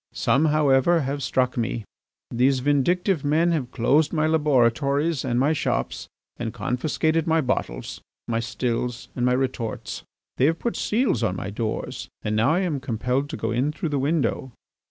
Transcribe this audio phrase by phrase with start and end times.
[0.15, 1.85] Some, however, have struck me.
[2.31, 8.39] These vindictive men have closed my laboratories and my shops, and confiscated my bottles, my
[8.39, 10.01] stills, and my retorts.
[10.37, 13.71] They have put seals on my doors and now I am compelled to go in
[13.71, 14.51] through the window.